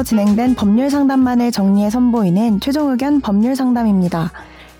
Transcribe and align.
사무소에서 0.00 0.02
진행된 0.02 0.54
법률 0.54 0.90
상담만을 0.90 1.50
정리해 1.50 1.90
선보이는 1.90 2.60
최종 2.60 2.90
의견 2.90 3.20
법률 3.20 3.54
상담입니다. 3.54 4.32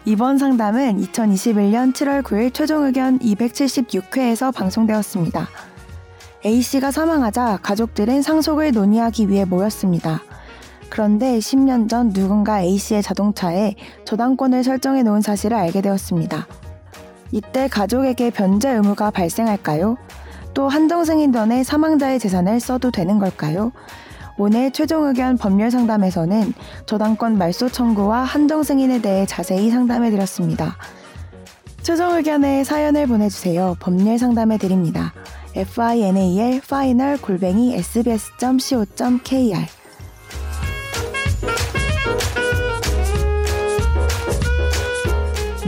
이번 0.05 0.39
상담은 0.39 0.99
2021년 1.01 1.93
7월 1.93 2.23
9일 2.23 2.53
최종 2.53 2.85
의견 2.85 3.19
276회에서 3.19 4.53
방송되었습니다. 4.55 5.49
A씨가 6.45 6.91
사망하자 6.91 7.61
가족들은 7.63 8.23
상속을 8.23 8.73
논의하기 8.73 9.29
위해 9.29 9.45
모였습니다. 9.45 10.23
그런데 10.89 11.39
10년 11.39 11.89
전 11.89 12.13
누군가 12.13 12.63
A씨의 12.63 13.03
자동차에 13.03 13.77
저당권을 14.05 14.65
설정해 14.65 15.03
놓은 15.03 15.21
사실을 15.21 15.57
알게 15.57 15.83
되었습니다. 15.83 16.47
이때 17.33 17.69
가족에게 17.69 18.31
변제 18.31 18.71
의무가 18.71 19.11
발생할까요? 19.11 19.97
또 20.55 20.69
한정승인 20.69 21.33
전에 21.33 21.63
사망자의 21.63 22.19
재산을 22.19 22.59
써도 22.59 22.91
되는 22.91 23.19
걸까요? 23.19 23.73
오늘 24.43 24.71
최종 24.71 25.07
의견 25.07 25.37
법률 25.37 25.71
상담에서는 25.71 26.55
저당권 26.87 27.37
말소 27.37 27.69
청구와 27.69 28.21
한정 28.21 28.63
승인에 28.63 29.03
대해 29.03 29.27
자세히 29.27 29.69
상담해 29.69 30.11
드렸습니다. 30.11 30.79
최종 31.83 32.15
의견에 32.15 32.65
사연을 32.65 33.07
보내주세요. 33.07 33.77
법률 33.81 34.19
상담해 34.19 34.57
드립니다. 34.57 35.13
final 35.55 36.63
final 36.65 37.21
골뱅이 37.21 37.75
sbs.co.kr 37.75 39.59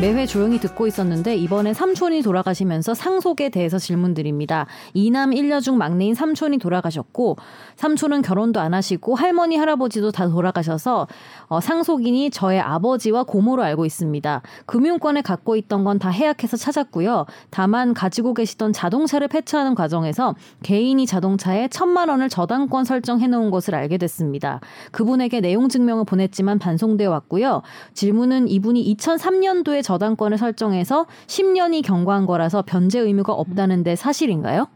매회 0.03 0.27
조용히 0.27 0.59
듣고 0.59 0.89
있었는데 0.89 1.37
이번엔 1.37 1.75
삼촌이 1.75 2.23
돌아가시면서 2.23 2.93
상속에 2.93 3.51
대해서 3.51 3.79
질문드립니다. 3.79 4.67
이남 4.95 5.33
일녀 5.33 5.61
중 5.61 5.79
막내인 5.79 6.17
삼촌이 6.17 6.59
돌아가셨고 6.59 7.37
삼촌은 7.77 8.23
결혼도 8.23 8.59
안 8.59 8.75
하시고 8.75 9.15
할머니 9.15 9.57
할아버지도 9.57 10.11
다 10.11 10.29
돌아가셔서 10.29 11.07
어, 11.47 11.61
상속인이 11.61 12.31
저의 12.31 12.59
아버지와 12.59 13.23
고모로 13.23 13.63
알고 13.63 13.87
있습니다. 13.87 14.43
금융권을 14.67 15.23
갖고 15.23 15.55
있던 15.55 15.85
건 15.85 16.01
다 16.01 16.09
해약해서 16.09 16.57
찾았고요. 16.57 17.27
다만 17.51 17.95
가지고 17.95 18.35
계시던 18.35 18.73
자동차를 18.73 19.29
폐차하는 19.29 19.77
과정에서 19.77 20.35
개인이 20.65 21.07
자동차에 21.07 21.69
천만 21.69 22.09
원을 22.09 22.29
저당권 22.29 22.85
설정해 22.85 23.29
놓은 23.29 23.53
것을 23.53 23.77
알게 23.77 23.99
됐습니다. 23.99 24.59
그분에게 24.91 25.41
내용 25.41 25.69
증명을 25.69 26.07
보냈지만 26.07 26.59
반송되어 26.59 27.09
왔고요. 27.09 27.63
질문은 27.95 28.49
이분이 28.49 28.97
2003년도에 28.97 29.92
저당권을 29.93 30.39
설정해서 30.39 31.07
10년이 31.27 31.85
경과한 31.85 32.25
거라서 32.25 32.63
변제 32.63 32.99
의무가 32.99 33.35
없다는데 33.35 33.95
사실인가요? 33.95 34.69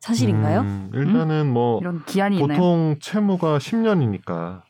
사실인가요? 0.00 0.60
음, 0.60 0.90
일단은 0.92 1.50
뭐 1.50 1.80
이런 1.80 2.04
기한이 2.04 2.38
있나요? 2.38 2.58
보통 2.58 2.96
채무가 3.00 3.56
10년이니까 3.58 4.60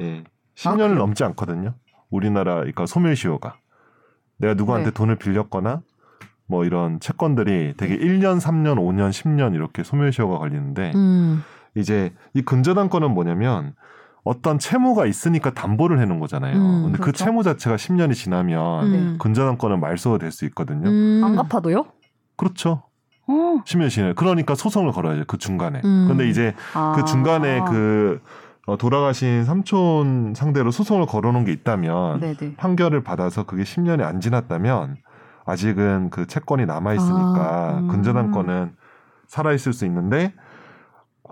예, 0.00 0.24
10년을 0.56 0.76
그래요? 0.76 0.94
넘지 0.94 1.24
않거든요. 1.24 1.74
우리나라 2.10 2.56
그러니까 2.56 2.84
소멸시효가 2.84 3.56
내가 4.36 4.54
누구한테 4.54 4.90
네. 4.90 4.94
돈을 4.94 5.16
빌렸거나 5.16 5.80
뭐 6.46 6.64
이런 6.64 7.00
채권들이 7.00 7.74
되게 7.76 7.96
1년, 7.96 8.40
3년, 8.40 8.76
5년, 8.76 9.10
10년 9.10 9.54
이렇게 9.54 9.82
소멸시효가 9.82 10.38
걸리는데 10.38 10.92
음, 10.94 11.42
이제 11.74 12.12
이 12.34 12.42
근저당권은 12.42 13.10
뭐냐면 13.12 13.74
어떤 14.24 14.58
채무가 14.58 15.06
있으니까 15.06 15.50
담보를 15.54 16.00
해놓은 16.00 16.20
거잖아요. 16.20 16.56
음, 16.56 16.82
근데 16.84 16.98
그 16.98 17.04
그렇죠. 17.04 17.24
채무 17.24 17.42
자체가 17.42 17.76
10년이 17.76 18.14
지나면 18.14 18.84
음. 18.84 19.16
근저당권은 19.18 19.80
말소가 19.80 20.18
될 20.18 20.32
수 20.32 20.44
있거든요. 20.46 20.88
음. 20.88 21.22
안 21.24 21.36
갚아도요? 21.36 21.86
그렇죠. 22.36 22.82
어. 23.26 23.62
10년 23.66 23.90
지나요. 23.90 24.14
그러니까 24.14 24.54
소송을 24.54 24.92
걸어야죠. 24.92 25.24
그 25.26 25.38
중간에. 25.38 25.80
음. 25.84 26.06
근데 26.08 26.28
이제 26.28 26.54
아. 26.74 26.92
그 26.96 27.04
중간에 27.04 27.60
그 27.68 28.20
어, 28.66 28.76
돌아가신 28.76 29.44
삼촌 29.44 30.34
상대로 30.36 30.70
소송을 30.70 31.06
걸어놓은 31.06 31.44
게 31.46 31.52
있다면 31.52 32.20
네네. 32.20 32.56
판결을 32.56 33.02
받아서 33.02 33.44
그게 33.44 33.62
10년이 33.62 34.02
안 34.02 34.20
지났다면 34.20 34.96
아직은 35.46 36.10
그 36.10 36.26
채권이 36.26 36.66
남아 36.66 36.92
있으니까 36.92 37.74
아, 37.74 37.78
음. 37.78 37.88
근저당권은 37.88 38.72
살아 39.26 39.52
있을 39.54 39.72
수 39.72 39.86
있는데 39.86 40.34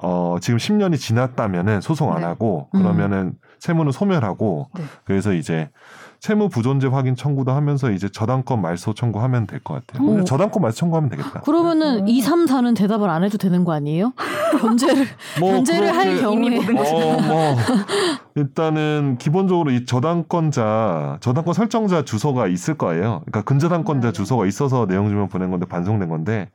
어 0.02 0.36
지금 0.40 0.58
10년이 0.58 0.98
지났다면은 0.98 1.80
소송 1.80 2.12
안 2.12 2.20
네. 2.20 2.26
하고 2.26 2.68
음. 2.74 2.82
그러면은 2.82 3.34
채무는 3.58 3.92
소멸하고 3.92 4.68
네. 4.76 4.84
그래서 5.04 5.32
이제 5.32 5.70
채무 6.18 6.48
부존재 6.48 6.86
확인 6.88 7.14
청구도 7.14 7.52
하면서 7.52 7.90
이제 7.90 8.08
저당권 8.08 8.60
말소 8.62 8.94
청구하면 8.94 9.46
될 9.46 9.60
것 9.60 9.86
같아요. 9.86 10.06
오. 10.08 10.24
저당권 10.24 10.62
말소 10.62 10.76
청구하면 10.78 11.10
되겠다. 11.10 11.40
그러면은 11.40 12.00
음. 12.00 12.08
2, 12.08 12.20
3, 12.20 12.46
4는 12.46 12.76
대답을 12.76 13.08
안 13.10 13.22
해도 13.22 13.36
되는 13.38 13.64
거 13.64 13.72
아니에요? 13.72 14.12
변제를 14.60 15.06
뭐 15.40 15.52
변제를 15.52 15.94
할 15.94 16.16
경우에 16.20 16.58
어, 16.58 17.20
뭐 17.20 17.56
일단은 18.34 19.16
기본적으로 19.18 19.70
이 19.70 19.84
저당권자 19.86 21.18
저당권 21.20 21.54
설정자 21.54 22.04
주소가 22.04 22.46
있을 22.46 22.74
거예요. 22.74 23.22
그러니까 23.26 23.42
근저당권자 23.42 24.08
네. 24.08 24.12
주소가 24.12 24.46
있어서 24.46 24.86
내용 24.86 25.08
증명 25.08 25.28
보낸 25.28 25.50
건데 25.50 25.66
반송된 25.66 26.08
건데 26.08 26.48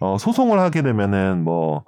어, 0.00 0.16
소송을 0.18 0.58
하게 0.60 0.82
되면은 0.82 1.42
뭐 1.44 1.84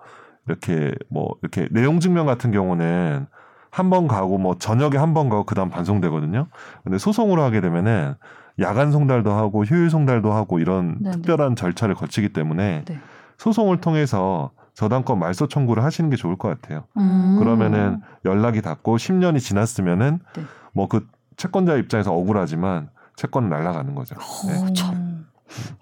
이렇게 0.47 0.93
뭐 1.11 1.35
이렇게 1.43 1.69
내용 1.71 2.01
증명 2.01 2.27
같은 2.27 2.51
경우는 2.53 3.27
한 3.71 3.91
번 3.91 4.09
가고 4.09 4.39
뭐 4.39 4.57
저녁에 4.59 4.97
한 4.97 5.13
번 5.13 5.29
가고 5.29 5.45
그다음 5.45 5.69
반송되거든요. 5.71 6.47
근데 6.85 6.99
소송으로 6.99 7.43
하게 7.43 7.61
되면은 7.61 8.15
야간 8.61 8.91
송달도 8.91 9.31
하고 9.33 9.65
휴일 9.65 9.91
송달도 9.91 10.33
하고 10.33 10.59
이런 10.59 10.99
네네. 11.03 11.11
특별한 11.17 11.57
절차를 11.57 11.95
거치기 11.95 12.31
때문에 12.33 12.85
네. 12.87 12.99
소송을 13.37 13.83
통해서 13.83 14.51
저당권 14.73 15.19
말소 15.19 15.49
청구를 15.49 15.83
하시는 15.85 16.09
게 16.09 16.17
좋을 16.17 16.37
것 16.37 16.49
같아요. 16.49 16.85
음. 16.97 17.37
그러면은 17.39 18.01
연락이 18.25 18.63
닿고 18.63 18.97
10년이 18.97 19.41
지났으면은 19.41 20.21
네. 20.35 20.43
뭐그 20.73 21.07
채권자 21.37 21.77
입장에서 21.77 22.15
억울하지만 22.15 22.89
채권은 23.17 23.51
날아가는 23.51 23.95
거죠. 23.95 24.15
네. 24.47 24.63
어, 24.63 24.73
참. 24.73 25.27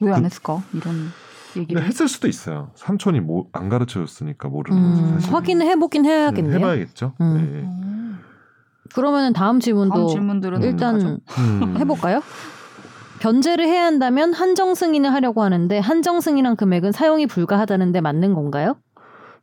왜안 0.00 0.20
그- 0.20 0.24
했을까? 0.26 0.60
이런 0.72 1.10
얘기를. 1.56 1.82
했을 1.82 2.08
수도 2.08 2.28
있어요. 2.28 2.70
삼촌이 2.74 3.20
뭐 3.20 3.46
안 3.52 3.68
가르쳐 3.68 4.00
줬으니까 4.04 4.48
모르는. 4.48 4.78
음, 4.82 5.12
사실. 5.14 5.34
확인을 5.34 5.66
해보긴 5.66 6.04
해야겠네요. 6.04 6.56
해봐야겠죠. 6.58 7.12
음. 7.20 7.34
네. 7.34 7.60
음. 7.60 8.18
그러면은 8.94 9.32
다음 9.32 9.60
질문도 9.60 9.94
다음 9.94 10.08
질문들은 10.08 10.62
일단. 10.62 11.20
음. 11.38 11.74
해볼까요? 11.78 12.22
변제를 13.20 13.66
해야 13.66 13.84
한다면 13.86 14.34
한정 14.34 14.74
승인을 14.74 15.12
하려고 15.12 15.42
하는데 15.42 15.78
한정 15.78 16.20
승인한 16.20 16.56
금액은 16.56 16.92
사용이 16.92 17.26
불가하다는데 17.26 18.00
맞는 18.00 18.34
건가요? 18.34 18.76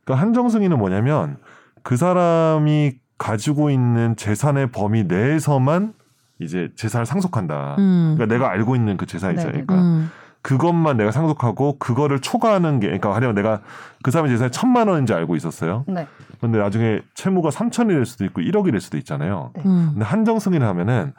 그러니까 0.04 0.22
한정 0.22 0.48
승인은 0.48 0.78
뭐냐면 0.78 1.38
그 1.82 1.96
사람이 1.96 2.94
가지고 3.18 3.70
있는 3.70 4.14
재산의 4.16 4.70
범위 4.70 5.04
내에서만 5.04 5.94
이제 6.40 6.70
재산을 6.76 7.06
상속한다. 7.06 7.76
음. 7.78 8.14
그러니까 8.16 8.34
내가 8.36 8.50
알고 8.50 8.76
있는 8.76 8.96
그 8.96 9.06
재산이죠. 9.06 9.42
네네. 9.42 9.52
그러니까 9.64 9.74
음. 9.74 10.10
그것만 10.42 10.96
내가 10.96 11.12
상속하고 11.12 11.78
그거를 11.78 12.20
초과하는 12.20 12.80
게 12.80 12.88
그러니까 12.88 13.14
하려면 13.14 13.34
내가 13.36 13.60
그 14.02 14.10
사람의 14.10 14.32
재산이 14.32 14.50
천만 14.50 14.88
원인지 14.88 15.14
알고 15.14 15.36
있었어요. 15.36 15.84
네. 15.86 16.06
근데 16.40 16.58
나중에 16.58 17.00
채무가 17.14 17.50
3천이 17.50 17.88
될 17.88 18.04
수도 18.04 18.24
있고 18.24 18.40
1억이 18.40 18.72
될 18.72 18.80
수도 18.80 18.98
있잖아요. 18.98 19.52
음. 19.64 19.90
근데 19.92 20.04
한정 20.04 20.40
승인을 20.40 20.66
하면은 20.66 21.14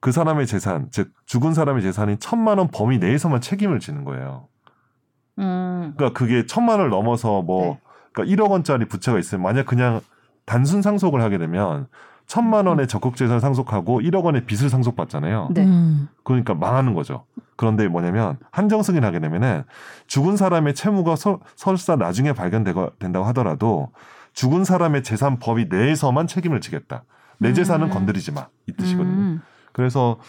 그 0.00 0.12
사람의 0.12 0.46
재산, 0.46 0.88
즉 0.90 1.10
죽은 1.24 1.54
사람의 1.54 1.82
재산이 1.82 2.18
천만 2.18 2.58
원 2.58 2.68
범위 2.68 2.98
내에서만 2.98 3.40
책임을 3.40 3.80
지는 3.80 4.04
거예요. 4.04 4.48
음. 5.38 5.94
그러니까 5.96 6.18
그게 6.18 6.44
천만 6.44 6.78
원을 6.78 6.90
넘어서 6.90 7.40
뭐 7.40 7.64
네. 7.64 7.80
그러니까 8.12 8.44
1억 8.44 8.50
원짜리 8.50 8.84
부채가 8.84 9.18
있으면 9.18 9.42
만약 9.42 9.64
그냥 9.64 10.00
단순 10.44 10.82
상속을 10.82 11.22
하게 11.22 11.38
되면 11.38 11.86
천만 12.30 12.68
원의 12.68 12.86
적극 12.86 13.16
재산을 13.16 13.40
상속하고 13.40 14.02
1억 14.02 14.22
원의 14.22 14.46
빚을 14.46 14.70
상속받잖아요. 14.70 15.48
네. 15.50 15.64
음. 15.64 16.08
그러니까 16.22 16.54
망하는 16.54 16.94
거죠. 16.94 17.24
그런데 17.56 17.88
뭐냐면 17.88 18.38
한정 18.52 18.84
승인 18.84 19.02
하게 19.02 19.18
되면은 19.18 19.64
죽은 20.06 20.36
사람의 20.36 20.76
채무가 20.76 21.16
서- 21.16 21.40
설사 21.56 21.96
나중에 21.96 22.32
발견된다고 22.32 23.26
하더라도 23.26 23.90
죽은 24.32 24.62
사람의 24.62 25.02
재산 25.02 25.40
범위 25.40 25.66
내에서만 25.68 26.28
책임을 26.28 26.60
지겠다. 26.60 27.02
내 27.38 27.52
재산은 27.52 27.88
음. 27.88 27.90
건드리지 27.90 28.30
마. 28.30 28.46
이 28.68 28.74
뜻이거든요. 28.74 29.12
음. 29.12 29.40
그래서 29.72 30.20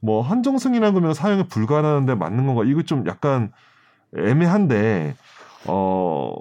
뭐 0.00 0.20
한정 0.20 0.58
승인한 0.58 0.92
거면 0.92 1.14
사용이 1.14 1.44
불가능한데 1.48 2.14
맞는 2.14 2.44
건가? 2.46 2.62
이거 2.66 2.82
좀 2.82 3.06
약간 3.06 3.52
애매한데 4.18 5.14
어 5.66 6.34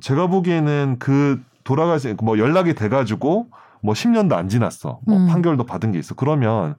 제가 0.00 0.28
보기에는 0.28 0.96
그 0.98 1.42
돌아가신 1.64 2.16
뭐 2.22 2.38
연락이 2.38 2.72
돼가지고 2.74 3.48
뭐 3.82 3.94
10년도 3.94 4.32
안 4.34 4.48
지났어. 4.48 5.00
뭐 5.06 5.16
음. 5.16 5.26
판결도 5.28 5.64
받은 5.64 5.92
게 5.92 5.98
있어. 5.98 6.14
그러면 6.14 6.74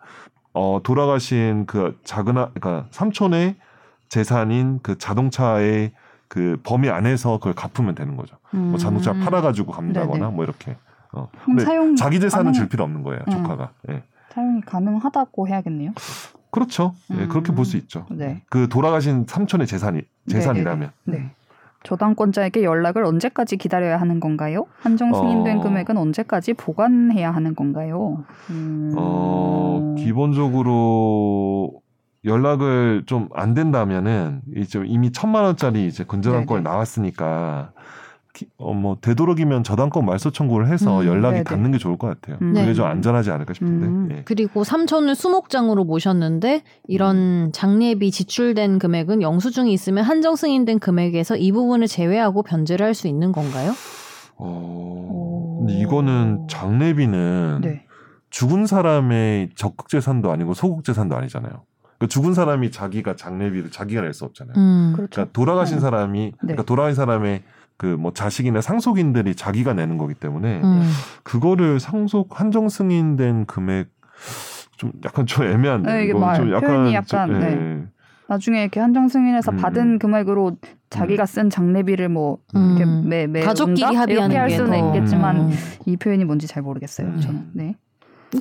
어 0.53 0.79
돌아가신 0.83 1.65
그 1.67 1.99
작은 2.03 2.37
아 2.37 2.49
그러니까 2.53 2.87
삼촌의 2.91 3.55
재산인 4.09 4.79
그 4.81 4.97
자동차의 4.97 5.91
그 6.27 6.59
범위 6.63 6.89
안에서 6.89 7.37
그걸 7.37 7.53
갚으면 7.53 7.95
되는 7.95 8.15
거죠. 8.15 8.37
뭐 8.51 8.77
자동차 8.77 9.11
음. 9.11 9.19
팔아 9.21 9.41
가지고 9.41 9.71
갚는다거나 9.71 10.25
네네. 10.25 10.35
뭐 10.35 10.43
이렇게. 10.43 10.75
어. 11.11 11.27
근데 11.45 11.63
사용 11.63 11.95
자기 11.95 12.19
재산은 12.19 12.45
가능- 12.45 12.53
줄 12.53 12.69
필요 12.69 12.83
없는 12.83 13.03
거예요. 13.03 13.21
음. 13.27 13.31
조카가. 13.31 13.71
예. 13.89 14.03
사용이 14.31 14.61
가능하다고 14.61 15.47
해야겠네요. 15.47 15.91
그렇죠. 16.51 16.93
예, 17.11 17.23
음. 17.23 17.29
그렇게 17.29 17.51
볼 17.53 17.65
수 17.65 17.77
있죠. 17.77 18.05
네. 18.11 18.41
그 18.49 18.67
돌아가신 18.69 19.25
삼촌의 19.27 19.65
재산이 19.67 20.01
재산이라면. 20.27 20.91
네. 21.05 21.31
저당권자에게 21.83 22.63
연락을 22.63 23.05
언제까지 23.05 23.57
기다려야 23.57 23.97
하는 23.99 24.19
건가요? 24.19 24.65
한정 24.79 25.13
승인된 25.13 25.59
어. 25.59 25.61
금액은 25.61 25.97
언제까지 25.97 26.53
보관해야 26.53 27.31
하는 27.31 27.55
건가요? 27.55 28.23
음. 28.49 28.93
어, 28.97 29.95
기본적으로 29.97 31.81
연락을 32.25 33.03
좀 33.05 33.29
안 33.33 33.53
된다면은 33.53 34.41
이제 34.57 34.81
이미 34.85 35.11
천만 35.11 35.45
원짜리 35.45 35.87
이제 35.87 36.03
근저당권이 36.03 36.63
네네. 36.63 36.69
나왔으니까 36.69 37.71
기- 37.75 37.79
어, 38.57 38.73
뭐 38.73 38.97
되도록이면 39.01 39.63
저당권 39.63 40.05
말소 40.05 40.31
청구를 40.31 40.67
해서 40.67 41.01
음, 41.01 41.07
연락이 41.07 41.33
네네. 41.35 41.43
닿는 41.43 41.71
게 41.71 41.77
좋을 41.77 41.97
것 41.97 42.07
같아요. 42.07 42.37
음. 42.41 42.53
그게 42.53 42.65
네. 42.67 42.73
좀 42.73 42.85
안전하지 42.85 43.31
않을까 43.31 43.53
싶은데. 43.53 43.85
음. 43.87 44.09
예. 44.11 44.21
그리고 44.25 44.63
삼촌을 44.63 45.15
수목장으로 45.15 45.83
모셨는데 45.83 46.63
이런 46.87 47.51
장례비 47.53 48.11
지출된 48.11 48.79
금액은 48.79 49.21
영수증이 49.21 49.71
있으면 49.73 50.03
한정 50.03 50.35
승인된 50.35 50.79
금액에서 50.79 51.37
이 51.37 51.51
부분을 51.51 51.87
제외하고 51.87 52.43
변제를 52.43 52.85
할 52.85 52.93
수 52.93 53.07
있는 53.07 53.31
건가요? 53.31 53.71
어, 54.37 55.57
근데 55.59 55.73
이거는 55.79 56.47
장례비는 56.49 57.61
네. 57.61 57.85
죽은 58.29 58.65
사람의 58.65 59.49
적극 59.55 59.89
재산도 59.89 60.31
아니고 60.31 60.53
소극 60.53 60.83
재산도 60.83 61.15
아니잖아요. 61.15 61.51
그러니까 61.97 62.07
죽은 62.07 62.33
사람이 62.33 62.71
자기가 62.71 63.15
장례비를 63.15 63.71
자기가 63.71 64.01
낼 64.01 64.13
수 64.13 64.23
없잖아요. 64.25 64.53
음. 64.57 64.93
그렇죠. 64.95 65.09
그러니까 65.11 65.33
돌아가신 65.33 65.77
네. 65.77 65.81
사람이 65.81 66.31
그러니까 66.39 66.63
돌아가신 66.63 66.95
사람의 66.95 67.43
그 67.79 67.95
뭐 67.97 68.11
자식이나 68.13 68.59
상속인들이 68.61 69.35
자기가 69.35 69.73
내는 69.73 69.97
거기 69.97 70.13
때문에 70.13 70.61
음. 70.61 70.83
그거를 71.23 71.79
상속 71.79 72.37
한정 72.39 72.67
승인된 72.67 73.45
금액 73.45 73.87
좀 74.75 74.91
약간 75.05 75.25
좀 75.25 75.45
애매한데 75.47 75.91
네, 75.93 76.03
이게 76.03 76.13
말, 76.13 76.35
좀 76.35 76.49
표현이 76.59 76.93
약간, 76.93 77.29
좀, 77.29 77.41
예. 77.41 77.45
네. 77.45 77.83
나중에 78.27 78.61
이렇게 78.61 78.79
한정 78.81 79.07
승인해서 79.07 79.51
음. 79.53 79.57
받은 79.57 79.99
금액으로 79.99 80.57
자기가 80.89 81.25
쓴 81.25 81.49
장례비를 81.49 82.09
뭐 82.09 82.39
이렇게 82.53 82.83
음. 82.83 83.03
매, 83.07 83.27
매 83.27 83.41
가족끼리 83.41 83.79
이렇게 83.79 83.95
합의하는 83.97 84.35
할게 84.35 84.57
수는 84.57 84.71
더- 84.77 84.87
있겠지만 84.97 85.37
음. 85.37 85.51
이 85.85 85.95
표현이 85.95 86.25
뭔지 86.25 86.47
잘 86.47 86.61
모르겠어요. 86.61 87.07
음. 87.07 87.19
저는. 87.21 87.45
네. 87.53 87.75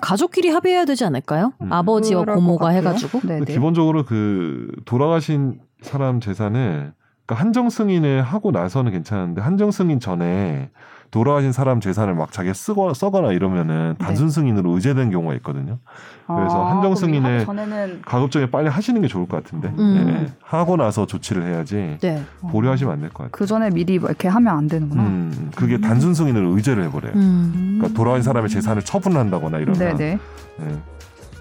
가족끼리 0.03 0.49
합의해야 0.51 0.85
되지 0.85 1.05
않을까요? 1.05 1.53
음. 1.63 1.73
아버지와 1.73 2.25
고모가. 2.25 2.71
해가지고. 2.71 3.21
네, 3.25 3.39
네. 3.41 3.45
기본적으로 3.53 4.05
그 4.05 4.69
돌아가신 4.85 5.61
사람 5.81 6.21
재산을 6.21 6.93
그러니까 7.29 7.35
한정 7.45 7.69
승인을 7.69 8.23
하고 8.23 8.51
나서는 8.51 8.91
괜찮은데 8.91 9.43
한정 9.43 9.71
승인 9.71 10.01
전에 10.01 10.71
돌아가신 11.11 11.53
사람 11.53 11.81
재산을 11.81 12.15
막 12.15 12.33
자기가 12.33 12.53
쓰거 12.55 12.93
써거나 12.95 13.33
이러면은 13.33 13.95
단순 13.99 14.29
승인으로 14.31 14.73
의제된 14.73 15.11
경우가 15.11 15.35
있거든요. 15.37 15.79
그래서 16.27 16.67
아, 16.67 16.71
한정 16.73 16.95
승인을 16.95 17.45
전에는 17.47 18.03
가급적이 18.05 18.51
빨리 18.51 18.69
하시는 18.69 19.01
게 19.01 19.09
좋을 19.09 19.27
것 19.27 19.43
같은데 19.43 19.73
음. 19.79 20.25
예. 20.27 20.33
하고 20.43 20.77
나서 20.77 21.07
조치를 21.07 21.45
해야지 21.47 21.97
네. 22.01 22.23
보류하시면 22.51 22.93
안 22.93 23.01
될 23.01 23.09
것 23.11 23.19
같아요. 23.19 23.31
그 23.33 23.47
전에 23.47 23.71
미리 23.71 23.99
뭐 23.99 24.09
이렇게 24.11 24.29
하면 24.29 24.55
안 24.57 24.67
되는구나. 24.67 25.03
음, 25.03 25.51
그게 25.55 25.79
단순 25.81 26.13
승인을 26.15 26.45
의제를 26.45 26.85
해버려요. 26.85 27.13
음. 27.15 27.77
그러니까 27.79 27.97
돌아가신 27.97 28.23
사람의 28.25 28.51
재산을 28.51 28.83
처분한다거나 28.83 29.59
이러면 29.59 29.79
네네. 29.79 30.19
예, 30.61 30.77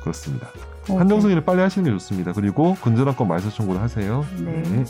그렇습니다. 0.02 0.48
오케이. 0.84 0.98
한정 0.98 1.20
승인을 1.20 1.44
빨리 1.44 1.60
하시는 1.62 1.84
게 1.86 1.92
좋습니다. 1.92 2.32
그리고 2.32 2.76
근저당권 2.82 3.28
말소 3.28 3.50
청구를 3.50 3.82
하세요. 3.82 4.26
네. 4.38 4.64
네. 4.64 4.84